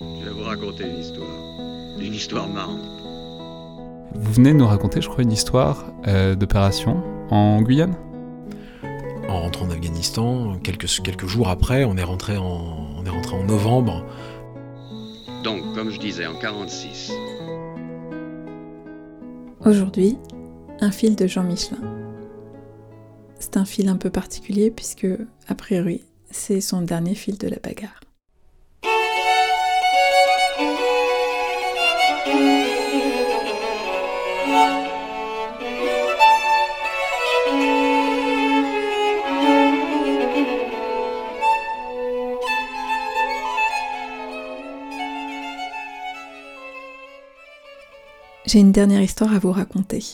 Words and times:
Je 0.00 0.24
vais 0.24 0.30
vous 0.30 0.44
raconter 0.44 0.84
une 0.84 0.98
histoire. 0.98 1.28
Une 1.98 2.14
histoire 2.14 2.48
marrante. 2.48 2.80
Vous 4.14 4.32
venez 4.32 4.52
de 4.52 4.56
nous 4.56 4.66
raconter, 4.66 5.02
je 5.02 5.08
crois, 5.10 5.22
une 5.22 5.32
histoire 5.32 5.92
euh, 6.06 6.34
d'opération 6.34 7.02
en 7.30 7.60
Guyane? 7.60 7.94
En 9.28 9.42
rentrant 9.42 9.66
en 9.66 9.70
Afghanistan, 9.70 10.58
quelques, 10.64 10.86
quelques 11.02 11.26
jours 11.26 11.50
après, 11.50 11.84
on 11.84 11.98
est, 11.98 12.02
rentré 12.02 12.38
en, 12.38 12.94
on 12.96 13.04
est 13.04 13.10
rentré 13.10 13.36
en 13.36 13.44
novembre. 13.44 14.06
Donc, 15.44 15.74
comme 15.74 15.90
je 15.90 16.00
disais, 16.00 16.26
en 16.26 16.38
46. 16.38 17.12
Aujourd'hui, 19.66 20.16
un 20.80 20.92
fil 20.92 21.14
de 21.14 21.26
Jean 21.26 21.44
Michelin. 21.44 21.78
C'est 23.38 23.58
un 23.58 23.66
fil 23.66 23.86
un 23.86 23.96
peu 23.96 24.08
particulier 24.08 24.70
puisque, 24.70 25.08
a 25.46 25.54
priori, 25.54 26.04
c'est 26.30 26.62
son 26.62 26.80
dernier 26.80 27.14
fil 27.14 27.36
de 27.36 27.48
la 27.48 27.58
bagarre. 27.62 28.00
J'ai 48.50 48.58
une 48.58 48.72
dernière 48.72 49.00
histoire 49.00 49.32
à 49.32 49.38
vous 49.38 49.52
raconter. 49.52 50.04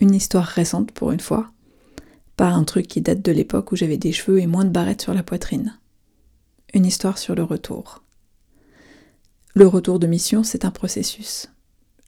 Une 0.00 0.16
histoire 0.16 0.46
récente 0.46 0.90
pour 0.90 1.12
une 1.12 1.20
fois. 1.20 1.48
Pas 2.36 2.48
un 2.48 2.64
truc 2.64 2.88
qui 2.88 3.00
date 3.00 3.22
de 3.22 3.30
l'époque 3.30 3.70
où 3.70 3.76
j'avais 3.76 3.98
des 3.98 4.10
cheveux 4.10 4.40
et 4.40 4.48
moins 4.48 4.64
de 4.64 4.70
barrettes 4.70 5.02
sur 5.02 5.14
la 5.14 5.22
poitrine. 5.22 5.78
Une 6.74 6.84
histoire 6.84 7.18
sur 7.18 7.36
le 7.36 7.44
retour. 7.44 8.02
Le 9.54 9.64
retour 9.68 10.00
de 10.00 10.08
mission, 10.08 10.42
c'est 10.42 10.64
un 10.64 10.72
processus. 10.72 11.48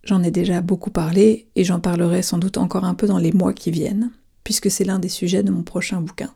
J'en 0.02 0.24
ai 0.24 0.32
déjà 0.32 0.60
beaucoup 0.60 0.90
parlé 0.90 1.46
et 1.54 1.62
j'en 1.62 1.78
parlerai 1.78 2.22
sans 2.22 2.38
doute 2.38 2.56
encore 2.56 2.84
un 2.84 2.94
peu 2.94 3.06
dans 3.06 3.18
les 3.18 3.30
mois 3.30 3.52
qui 3.52 3.70
viennent, 3.70 4.10
puisque 4.42 4.72
c'est 4.72 4.82
l'un 4.82 4.98
des 4.98 5.08
sujets 5.08 5.44
de 5.44 5.52
mon 5.52 5.62
prochain 5.62 6.00
bouquin. 6.00 6.34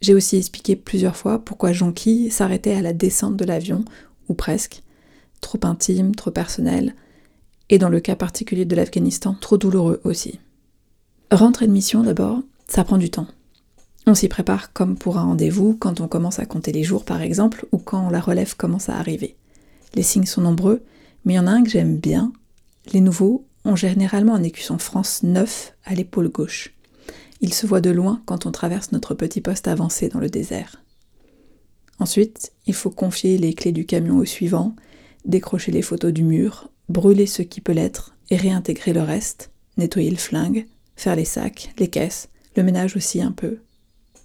J'ai 0.00 0.14
aussi 0.14 0.36
expliqué 0.36 0.76
plusieurs 0.76 1.16
fois 1.16 1.40
pourquoi 1.40 1.72
Jonqui 1.72 2.30
s'arrêtait 2.30 2.76
à 2.76 2.82
la 2.82 2.92
descente 2.92 3.36
de 3.36 3.44
l'avion, 3.44 3.84
ou 4.28 4.34
presque, 4.34 4.84
trop 5.40 5.58
intime, 5.64 6.14
trop 6.14 6.30
personnel, 6.30 6.94
et 7.70 7.78
dans 7.78 7.88
le 7.88 8.00
cas 8.00 8.16
particulier 8.16 8.64
de 8.64 8.76
l'Afghanistan, 8.76 9.36
trop 9.40 9.56
douloureux 9.56 10.00
aussi. 10.04 10.40
Rentrer 11.30 11.66
de 11.66 11.72
mission 11.72 12.02
d'abord, 12.02 12.40
ça 12.68 12.84
prend 12.84 12.98
du 12.98 13.10
temps. 13.10 13.26
On 14.06 14.14
s'y 14.14 14.28
prépare 14.28 14.72
comme 14.72 14.96
pour 14.96 15.16
un 15.16 15.24
rendez-vous 15.24 15.76
quand 15.78 16.00
on 16.00 16.08
commence 16.08 16.38
à 16.38 16.46
compter 16.46 16.72
les 16.72 16.84
jours 16.84 17.04
par 17.04 17.22
exemple 17.22 17.66
ou 17.72 17.78
quand 17.78 18.10
la 18.10 18.20
relève 18.20 18.56
commence 18.56 18.88
à 18.88 18.96
arriver. 18.96 19.36
Les 19.94 20.02
signes 20.02 20.26
sont 20.26 20.42
nombreux, 20.42 20.82
mais 21.24 21.34
il 21.34 21.36
y 21.36 21.40
en 21.40 21.46
a 21.46 21.52
un 21.52 21.62
que 21.62 21.70
j'aime 21.70 21.96
bien. 21.96 22.32
Les 22.92 23.00
nouveaux 23.00 23.46
ont 23.64 23.76
généralement 23.76 24.34
un 24.34 24.42
écusson 24.42 24.78
France 24.78 25.22
neuf 25.22 25.74
à 25.84 25.94
l'épaule 25.94 26.28
gauche. 26.28 26.74
Il 27.40 27.54
se 27.54 27.66
voit 27.66 27.80
de 27.80 27.90
loin 27.90 28.22
quand 28.26 28.44
on 28.44 28.52
traverse 28.52 28.92
notre 28.92 29.14
petit 29.14 29.40
poste 29.40 29.68
avancé 29.68 30.08
dans 30.08 30.20
le 30.20 30.28
désert. 30.28 30.82
Ensuite, 31.98 32.52
il 32.66 32.74
faut 32.74 32.90
confier 32.90 33.38
les 33.38 33.54
clés 33.54 33.72
du 33.72 33.86
camion 33.86 34.18
au 34.18 34.24
suivant, 34.24 34.74
décrocher 35.24 35.72
les 35.72 35.82
photos 35.82 36.12
du 36.12 36.24
mur, 36.24 36.68
brûler 36.88 37.26
ce 37.26 37.42
qui 37.42 37.60
peut 37.60 37.72
l'être 37.72 38.14
et 38.30 38.36
réintégrer 38.36 38.92
le 38.92 39.02
reste, 39.02 39.50
nettoyer 39.76 40.10
le 40.10 40.16
flingue, 40.16 40.66
faire 40.96 41.16
les 41.16 41.24
sacs, 41.24 41.72
les 41.78 41.88
caisses, 41.88 42.28
le 42.56 42.62
ménage 42.62 42.96
aussi 42.96 43.20
un 43.22 43.32
peu. 43.32 43.58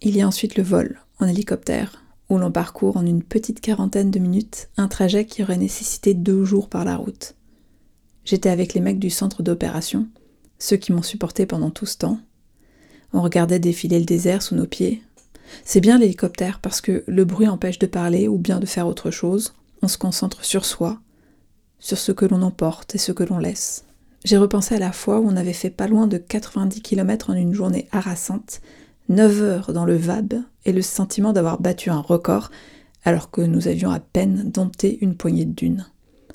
Il 0.02 0.16
y 0.16 0.22
a 0.22 0.28
ensuite 0.28 0.56
le 0.56 0.64
vol, 0.64 1.00
en 1.20 1.28
hélicoptère, 1.28 2.04
où 2.30 2.38
l'on 2.38 2.52
parcourt 2.52 2.98
en 2.98 3.06
une 3.06 3.24
petite 3.24 3.60
quarantaine 3.60 4.12
de 4.12 4.20
minutes 4.20 4.70
un 4.78 4.88
trajet 4.88 5.26
qui 5.26 5.44
aurait 5.44 5.58
nécessité 5.58 6.14
deux 6.14 6.46
jours 6.46 6.70
par 6.70 6.86
la 6.86 6.96
route. 6.96 7.36
J'étais 8.24 8.50
avec 8.50 8.74
les 8.74 8.82
mecs 8.82 9.00
du 9.00 9.10
centre 9.10 9.42
d'opération, 9.42 10.08
ceux 10.60 10.78
qui 10.78 10.92
m'ont 10.92 11.02
supporté 11.02 11.46
pendant 11.46 11.72
tout 11.72 11.88
ce 11.88 11.98
temps. 11.98 12.20
On 13.14 13.22
regardait 13.22 13.60
défiler 13.60 13.98
le 13.98 14.06
désert 14.06 14.44
sous 14.44 14.56
nos 14.56 14.68
pieds. 14.68 15.02
C'est 15.66 15.82
bien 15.82 15.98
l'hélicoptère 15.98 16.60
parce 16.60 16.80
que 16.80 17.04
le 17.08 17.26
bruit 17.26 17.48
empêche 17.48 17.80
de 17.80 17.88
parler 17.88 18.28
ou 18.28 18.38
bien 18.38 18.60
de 18.60 18.68
faire 18.68 18.88
autre 18.88 19.10
chose. 19.10 19.56
On 19.82 19.88
se 19.88 19.98
concentre 19.98 20.46
sur 20.46 20.66
soi, 20.66 21.02
sur 21.80 21.98
ce 21.98 22.12
que 22.12 22.26
l'on 22.26 22.42
emporte 22.42 22.96
et 22.96 23.00
ce 23.00 23.12
que 23.12 23.24
l'on 23.24 23.38
laisse. 23.38 23.86
J'ai 24.26 24.38
repensé 24.38 24.76
à 24.76 24.80
la 24.80 24.92
fois 24.92 25.20
où 25.20 25.28
on 25.28 25.38
avait 25.38 25.54
fait 25.54 25.70
pas 25.70 25.88
loin 25.88 26.08
de 26.08 26.18
90 26.18 26.82
km 26.82 27.30
en 27.30 27.36
une 27.36 27.54
journée 27.54 27.88
harassante, 27.92 28.62
9 29.08 29.42
heures 29.42 29.74
dans 29.74 29.86
le 29.86 29.96
VAB 29.96 30.36
et 30.66 30.72
le 30.72 30.82
sentiment 30.82 31.34
d'avoir 31.34 31.60
battu 31.60 31.90
un 31.90 32.00
record 32.00 32.52
alors 33.06 33.32
que 33.32 33.42
nous 33.42 33.68
avions 33.68 33.92
à 33.92 34.00
peine 34.00 34.52
dompté 34.52 34.98
une 35.02 35.16
poignée 35.16 35.46
de 35.46 35.54
dunes. 35.54 35.88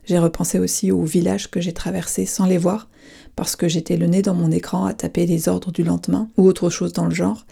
J'ai 0.06 0.18
repensé 0.18 0.58
aussi 0.58 0.90
aux 0.90 1.04
villages 1.04 1.50
que 1.50 1.60
j'ai 1.60 1.72
traversés 1.72 2.26
sans 2.26 2.46
les 2.46 2.58
voir, 2.58 2.88
parce 3.36 3.56
que 3.56 3.68
j'étais 3.68 3.96
le 3.96 4.06
nez 4.06 4.22
dans 4.22 4.34
mon 4.34 4.50
écran 4.50 4.84
à 4.84 4.94
taper 4.94 5.26
les 5.26 5.48
ordres 5.48 5.72
du 5.72 5.82
lendemain 5.82 6.28
ou 6.36 6.46
autre 6.46 6.70
chose 6.70 6.92
dans 6.92 7.06
le 7.06 7.14
genre, 7.14 7.46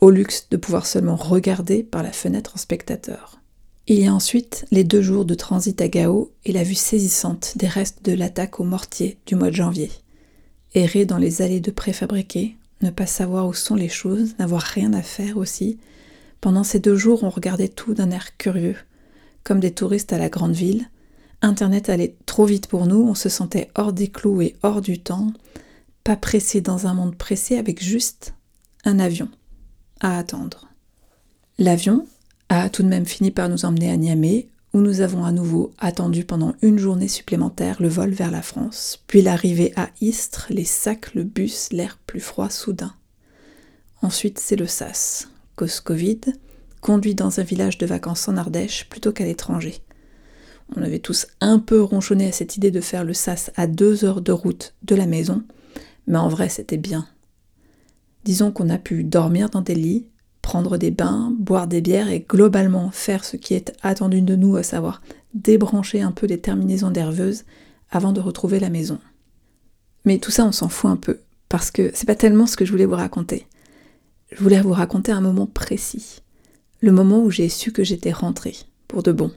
au 0.00 0.10
luxe 0.10 0.48
de 0.50 0.56
pouvoir 0.56 0.86
seulement 0.86 1.16
regarder 1.16 1.82
par 1.82 2.02
la 2.02 2.12
fenêtre 2.12 2.52
en 2.54 2.58
spectateur. 2.58 3.40
Il 3.88 4.00
y 4.00 4.08
a 4.08 4.12
ensuite 4.12 4.66
les 4.72 4.82
deux 4.82 5.00
jours 5.00 5.24
de 5.24 5.34
transit 5.34 5.80
à 5.80 5.86
Gao 5.86 6.32
et 6.44 6.50
la 6.50 6.64
vue 6.64 6.74
saisissante 6.74 7.52
des 7.56 7.68
restes 7.68 8.04
de 8.04 8.12
l'attaque 8.12 8.58
au 8.58 8.64
mortier 8.64 9.16
du 9.26 9.36
mois 9.36 9.50
de 9.50 9.54
janvier. 9.54 9.92
Errer 10.74 11.06
dans 11.06 11.18
les 11.18 11.40
allées 11.40 11.60
de 11.60 11.70
préfabriqués, 11.70 12.56
ne 12.82 12.90
pas 12.90 13.06
savoir 13.06 13.46
où 13.46 13.54
sont 13.54 13.76
les 13.76 13.88
choses, 13.88 14.34
n'avoir 14.40 14.62
rien 14.62 14.92
à 14.92 15.02
faire 15.02 15.36
aussi. 15.36 15.78
Pendant 16.40 16.64
ces 16.64 16.80
deux 16.80 16.96
jours, 16.96 17.22
on 17.22 17.30
regardait 17.30 17.68
tout 17.68 17.94
d'un 17.94 18.10
air 18.10 18.36
curieux, 18.36 18.76
comme 19.44 19.60
des 19.60 19.72
touristes 19.72 20.12
à 20.12 20.18
la 20.18 20.30
grande 20.30 20.54
ville. 20.54 20.90
Internet 21.40 21.88
allait 21.88 22.16
trop 22.26 22.44
vite 22.44 22.66
pour 22.66 22.86
nous, 22.86 23.02
on 23.02 23.14
se 23.14 23.28
sentait 23.28 23.70
hors 23.76 23.92
des 23.92 24.08
clous 24.08 24.42
et 24.42 24.56
hors 24.64 24.80
du 24.80 24.98
temps, 24.98 25.32
pas 26.02 26.16
pressé 26.16 26.60
dans 26.60 26.88
un 26.88 26.94
monde 26.94 27.14
pressé 27.14 27.56
avec 27.56 27.80
juste 27.80 28.34
un 28.84 28.98
avion 28.98 29.28
à 30.00 30.18
attendre. 30.18 30.66
L'avion, 31.58 32.04
a 32.48 32.68
tout 32.68 32.82
de 32.82 32.88
même 32.88 33.06
fini 33.06 33.30
par 33.30 33.48
nous 33.48 33.64
emmener 33.64 33.90
à 33.90 33.96
Niamey, 33.96 34.48
où 34.72 34.80
nous 34.80 35.00
avons 35.00 35.24
à 35.24 35.32
nouveau 35.32 35.72
attendu 35.78 36.24
pendant 36.24 36.54
une 36.62 36.78
journée 36.78 37.08
supplémentaire 37.08 37.80
le 37.80 37.88
vol 37.88 38.10
vers 38.10 38.30
la 38.30 38.42
France, 38.42 39.02
puis 39.06 39.22
l'arrivée 39.22 39.72
à 39.76 39.88
Istres, 40.00 40.46
les 40.50 40.64
sacs, 40.64 41.14
le 41.14 41.24
bus, 41.24 41.68
l'air 41.72 41.98
plus 42.06 42.20
froid 42.20 42.50
soudain. 42.50 42.94
Ensuite, 44.02 44.38
c'est 44.38 44.56
le 44.56 44.66
SAS, 44.66 45.28
cause 45.56 45.80
Covid, 45.80 46.20
conduit 46.80 47.14
dans 47.14 47.40
un 47.40 47.42
village 47.42 47.78
de 47.78 47.86
vacances 47.86 48.28
en 48.28 48.36
Ardèche 48.36 48.88
plutôt 48.88 49.12
qu'à 49.12 49.24
l'étranger. 49.24 49.76
On 50.76 50.82
avait 50.82 50.98
tous 50.98 51.26
un 51.40 51.58
peu 51.58 51.80
ronchonné 51.80 52.28
à 52.28 52.32
cette 52.32 52.56
idée 52.56 52.70
de 52.70 52.80
faire 52.80 53.04
le 53.04 53.14
SAS 53.14 53.50
à 53.56 53.66
deux 53.66 54.04
heures 54.04 54.20
de 54.20 54.32
route 54.32 54.74
de 54.82 54.94
la 54.94 55.06
maison, 55.06 55.42
mais 56.06 56.18
en 56.18 56.28
vrai 56.28 56.48
c'était 56.48 56.76
bien. 56.76 57.08
Disons 58.24 58.50
qu'on 58.50 58.68
a 58.68 58.78
pu 58.78 59.04
dormir 59.04 59.48
dans 59.48 59.62
des 59.62 59.74
lits, 59.74 60.06
prendre 60.46 60.78
des 60.78 60.92
bains, 60.92 61.34
boire 61.36 61.66
des 61.66 61.80
bières 61.80 62.08
et 62.08 62.20
globalement 62.20 62.92
faire 62.92 63.24
ce 63.24 63.36
qui 63.36 63.54
est 63.54 63.72
attendu 63.82 64.22
de 64.22 64.36
nous, 64.36 64.54
à 64.54 64.62
savoir 64.62 65.02
débrancher 65.34 66.02
un 66.02 66.12
peu 66.12 66.28
les 66.28 66.38
terminaisons 66.38 66.92
nerveuses 66.92 67.42
avant 67.90 68.12
de 68.12 68.20
retrouver 68.20 68.60
la 68.60 68.70
maison. 68.70 69.00
Mais 70.04 70.18
tout 70.18 70.30
ça, 70.30 70.46
on 70.46 70.52
s'en 70.52 70.68
fout 70.68 70.88
un 70.88 70.96
peu, 70.96 71.18
parce 71.48 71.72
que 71.72 71.90
c'est 71.94 72.06
pas 72.06 72.14
tellement 72.14 72.46
ce 72.46 72.56
que 72.56 72.64
je 72.64 72.70
voulais 72.70 72.86
vous 72.86 72.94
raconter. 72.94 73.48
Je 74.30 74.40
voulais 74.40 74.60
vous 74.60 74.70
raconter 74.70 75.10
un 75.10 75.20
moment 75.20 75.48
précis, 75.48 76.22
le 76.78 76.92
moment 76.92 77.24
où 77.24 77.30
j'ai 77.32 77.48
su 77.48 77.72
que 77.72 77.82
j'étais 77.82 78.12
rentrée, 78.12 78.54
pour 78.86 79.02
de 79.02 79.10
bon. 79.10 79.32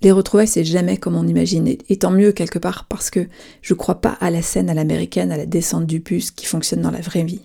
Les 0.00 0.12
retrouvailles, 0.12 0.46
c'est 0.46 0.62
jamais 0.62 0.96
comme 0.96 1.16
on 1.16 1.26
imagine, 1.26 1.66
et 1.66 1.98
tant 1.98 2.12
mieux 2.12 2.30
quelque 2.30 2.60
part, 2.60 2.86
parce 2.88 3.10
que 3.10 3.26
je 3.62 3.74
crois 3.74 4.00
pas 4.00 4.16
à 4.20 4.30
la 4.30 4.42
scène 4.42 4.70
à 4.70 4.74
l'américaine, 4.74 5.32
à 5.32 5.36
la 5.36 5.46
descente 5.46 5.86
du 5.86 5.98
bus 5.98 6.30
qui 6.30 6.46
fonctionne 6.46 6.82
dans 6.82 6.92
la 6.92 7.00
vraie 7.00 7.24
vie. 7.24 7.42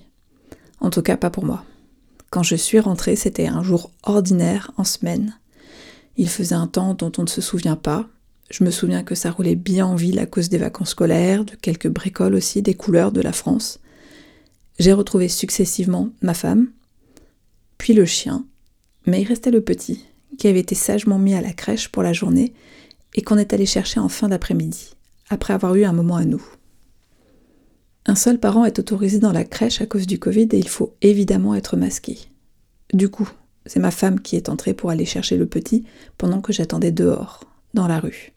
En 0.81 0.91
tout 0.91 1.01
cas, 1.01 1.17
pas 1.17 1.31
pour 1.31 1.45
moi. 1.45 1.65
Quand 2.29 2.43
je 2.43 2.55
suis 2.55 2.79
rentrée, 2.79 3.15
c'était 3.15 3.47
un 3.47 3.63
jour 3.63 3.91
ordinaire 4.03 4.71
en 4.77 4.83
semaine. 4.83 5.35
Il 6.17 6.29
faisait 6.29 6.55
un 6.55 6.67
temps 6.67 6.93
dont 6.93 7.11
on 7.17 7.23
ne 7.23 7.27
se 7.27 7.41
souvient 7.41 7.75
pas. 7.75 8.07
Je 8.51 8.63
me 8.63 8.71
souviens 8.71 9.03
que 9.03 9.15
ça 9.15 9.31
roulait 9.31 9.55
bien 9.55 9.85
en 9.85 9.95
ville 9.95 10.19
à 10.19 10.25
cause 10.25 10.49
des 10.49 10.57
vacances 10.57 10.89
scolaires, 10.89 11.45
de 11.45 11.55
quelques 11.55 11.87
bricoles 11.87 12.35
aussi, 12.35 12.61
des 12.61 12.73
couleurs 12.73 13.11
de 13.11 13.21
la 13.21 13.31
France. 13.31 13.79
J'ai 14.79 14.93
retrouvé 14.93 15.27
successivement 15.27 16.09
ma 16.21 16.33
femme, 16.33 16.69
puis 17.77 17.93
le 17.93 18.05
chien, 18.05 18.45
mais 19.05 19.21
il 19.21 19.27
restait 19.27 19.51
le 19.51 19.61
petit, 19.61 20.05
qui 20.37 20.47
avait 20.47 20.59
été 20.59 20.75
sagement 20.75 21.19
mis 21.19 21.33
à 21.33 21.41
la 21.41 21.53
crèche 21.53 21.89
pour 21.89 22.03
la 22.03 22.13
journée 22.13 22.53
et 23.15 23.21
qu'on 23.21 23.37
est 23.37 23.53
allé 23.53 23.65
chercher 23.65 23.99
en 23.99 24.09
fin 24.09 24.29
d'après-midi, 24.29 24.91
après 25.29 25.53
avoir 25.53 25.75
eu 25.75 25.83
un 25.83 25.93
moment 25.93 26.15
à 26.15 26.25
nous. 26.25 26.43
Un 28.09 28.15
seul 28.15 28.39
parent 28.39 28.65
est 28.65 28.79
autorisé 28.79 29.19
dans 29.19 29.31
la 29.31 29.43
crèche 29.43 29.81
à 29.81 29.85
cause 29.85 30.07
du 30.07 30.17
Covid 30.17 30.47
et 30.53 30.57
il 30.57 30.67
faut 30.67 30.95
évidemment 31.03 31.53
être 31.53 31.77
masqué. 31.77 32.17
Du 32.91 33.07
coup, 33.07 33.29
c'est 33.67 33.79
ma 33.79 33.91
femme 33.91 34.19
qui 34.19 34.35
est 34.35 34.49
entrée 34.49 34.73
pour 34.73 34.89
aller 34.89 35.05
chercher 35.05 35.37
le 35.37 35.45
petit 35.45 35.83
pendant 36.17 36.41
que 36.41 36.51
j'attendais 36.51 36.91
dehors, 36.91 37.43
dans 37.75 37.87
la 37.87 37.99
rue. 37.99 38.33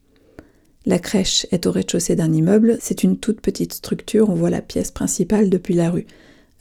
La 0.84 0.98
crèche 0.98 1.46
est 1.52 1.64
au 1.64 1.72
rez-de-chaussée 1.72 2.16
d'un 2.16 2.34
immeuble, 2.34 2.76
c'est 2.82 3.02
une 3.02 3.16
toute 3.16 3.40
petite 3.40 3.72
structure, 3.72 4.28
on 4.28 4.34
voit 4.34 4.50
la 4.50 4.60
pièce 4.60 4.90
principale 4.90 5.48
depuis 5.48 5.72
la 5.72 5.88
rue. 5.88 6.06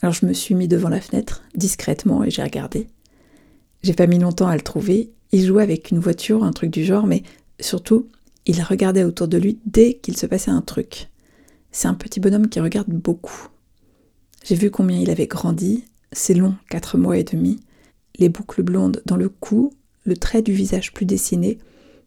Alors 0.01 0.13
je 0.13 0.25
me 0.25 0.31
suis 0.31 0.55
mis 0.55 0.69
devant 0.69 0.87
la 0.87 1.01
fenêtre, 1.01 1.43
discrètement, 1.53 2.23
et 2.23 2.31
j'ai 2.31 2.43
regardé. 2.43 2.87
J'ai 3.83 3.91
pas 3.91 4.07
mis 4.07 4.19
longtemps 4.19 4.47
à 4.47 4.55
le 4.55 4.61
trouver, 4.61 5.11
Il 5.33 5.45
jouait 5.45 5.63
avec 5.63 5.91
une 5.91 5.99
voiture, 5.99 6.45
un 6.45 6.53
truc 6.53 6.71
du 6.71 6.85
genre, 6.85 7.07
mais 7.07 7.23
surtout, 7.59 8.07
il 8.45 8.61
regardait 8.61 9.03
autour 9.03 9.27
de 9.27 9.37
lui 9.37 9.59
dès 9.65 9.95
qu'il 9.95 10.15
se 10.15 10.27
passait 10.27 10.51
un 10.51 10.61
truc. 10.61 11.10
C'est 11.71 11.87
un 11.87 11.93
petit 11.93 12.19
bonhomme 12.19 12.49
qui 12.49 12.59
regarde 12.59 12.89
beaucoup. 12.89 13.47
J'ai 14.43 14.55
vu 14.55 14.71
combien 14.71 14.99
il 14.99 15.09
avait 15.09 15.27
grandi, 15.27 15.85
ses 16.11 16.33
longs 16.33 16.55
quatre 16.69 16.97
mois 16.97 17.17
et 17.17 17.23
demi, 17.23 17.59
les 18.17 18.29
boucles 18.29 18.63
blondes 18.63 19.01
dans 19.05 19.17
le 19.17 19.29
cou, 19.29 19.73
le 20.03 20.17
trait 20.17 20.41
du 20.41 20.51
visage 20.51 20.93
plus 20.93 21.05
dessiné, 21.05 21.59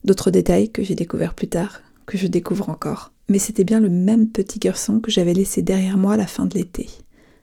d'autres 0.05 0.31
détails 0.31 0.71
que 0.71 0.83
j'ai 0.83 0.95
découverts 0.95 1.35
plus 1.35 1.49
tard, 1.49 1.81
que 2.07 2.19
je 2.19 2.27
découvre 2.27 2.69
encore. 2.69 3.13
Mais 3.29 3.39
c'était 3.39 3.65
bien 3.65 3.81
le 3.81 3.89
même 3.89 4.29
petit 4.29 4.59
garçon 4.59 5.01
que 5.01 5.11
j'avais 5.11 5.33
laissé 5.33 5.63
derrière 5.63 5.97
moi 5.97 6.15
à 6.15 6.19
la 6.19 6.27
fin 6.27 6.45
de 6.45 6.55
l'été. 6.55 6.91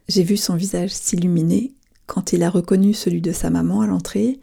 J'ai 0.08 0.24
vu 0.24 0.38
son 0.38 0.56
visage 0.56 0.92
s'illuminer 0.92 1.74
quand 2.06 2.34
il 2.34 2.44
a 2.44 2.50
reconnu 2.50 2.94
celui 2.94 3.22
de 3.22 3.32
sa 3.32 3.50
maman 3.50 3.82
à 3.82 3.88
l'entrée, 3.88 4.40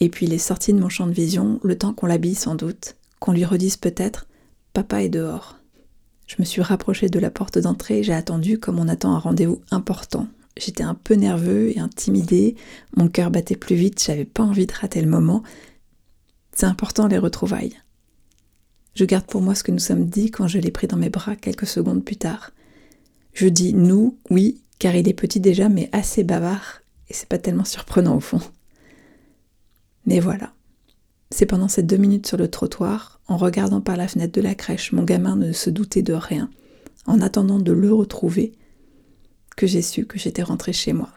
et 0.00 0.08
puis 0.08 0.26
il 0.26 0.32
est 0.32 0.38
sorti 0.38 0.72
de 0.72 0.80
mon 0.80 0.88
champ 0.88 1.06
de 1.06 1.12
vision 1.12 1.60
le 1.62 1.78
temps 1.78 1.94
qu'on 1.94 2.06
l'habille 2.06 2.34
sans 2.34 2.56
doute, 2.56 2.96
qu'on 3.20 3.32
lui 3.32 3.44
redise 3.44 3.76
peut-être 3.76 4.26
Papa 4.72 5.02
est 5.02 5.08
dehors. 5.08 5.61
Je 6.32 6.40
me 6.40 6.46
suis 6.46 6.62
rapprochée 6.62 7.10
de 7.10 7.18
la 7.18 7.30
porte 7.30 7.58
d'entrée 7.58 7.98
et 7.98 8.02
j'ai 8.02 8.14
attendu 8.14 8.58
comme 8.58 8.78
on 8.78 8.88
attend 8.88 9.14
un 9.14 9.18
rendez-vous 9.18 9.60
important. 9.70 10.28
J'étais 10.56 10.82
un 10.82 10.94
peu 10.94 11.12
nerveux 11.12 11.76
et 11.76 11.78
intimidé, 11.78 12.56
mon 12.96 13.08
cœur 13.08 13.30
battait 13.30 13.54
plus 13.54 13.76
vite, 13.76 14.02
j'avais 14.02 14.24
pas 14.24 14.42
envie 14.42 14.66
de 14.66 14.72
rater 14.72 15.02
le 15.02 15.10
moment. 15.10 15.42
C'est 16.54 16.64
important 16.64 17.06
les 17.06 17.18
retrouvailles. 17.18 17.76
Je 18.94 19.04
garde 19.04 19.26
pour 19.26 19.42
moi 19.42 19.54
ce 19.54 19.62
que 19.62 19.72
nous 19.72 19.78
sommes 19.78 20.06
dit 20.06 20.30
quand 20.30 20.48
je 20.48 20.58
l'ai 20.58 20.70
pris 20.70 20.86
dans 20.86 20.96
mes 20.96 21.10
bras 21.10 21.36
quelques 21.36 21.66
secondes 21.66 22.02
plus 22.02 22.16
tard. 22.16 22.52
Je 23.34 23.48
dis 23.48 23.74
nous, 23.74 24.16
oui, 24.30 24.62
car 24.78 24.94
il 24.94 25.08
est 25.08 25.14
petit 25.14 25.40
déjà, 25.40 25.68
mais 25.68 25.90
assez 25.92 26.24
bavard, 26.24 26.80
et 27.10 27.12
c'est 27.12 27.28
pas 27.28 27.38
tellement 27.38 27.64
surprenant 27.64 28.16
au 28.16 28.20
fond. 28.20 28.40
Mais 30.06 30.18
voilà. 30.18 30.54
C'est 31.32 31.46
pendant 31.46 31.68
ces 31.68 31.82
deux 31.82 31.96
minutes 31.96 32.26
sur 32.26 32.36
le 32.36 32.48
trottoir, 32.48 33.18
en 33.26 33.38
regardant 33.38 33.80
par 33.80 33.96
la 33.96 34.06
fenêtre 34.06 34.34
de 34.34 34.42
la 34.42 34.54
crèche, 34.54 34.92
mon 34.92 35.02
gamin 35.02 35.34
ne 35.34 35.52
se 35.52 35.70
doutait 35.70 36.02
de 36.02 36.12
rien, 36.12 36.50
en 37.06 37.22
attendant 37.22 37.58
de 37.58 37.72
le 37.72 37.90
retrouver, 37.90 38.52
que 39.56 39.66
j'ai 39.66 39.80
su 39.80 40.04
que 40.04 40.18
j'étais 40.18 40.42
rentrée 40.42 40.74
chez 40.74 40.92
moi. 40.92 41.08